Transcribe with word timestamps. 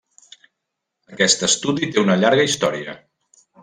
Aquest 1.17 1.45
estudi 1.51 1.93
té 1.93 2.05
una 2.07 2.19
llarga 2.25 2.51
història. 2.53 3.01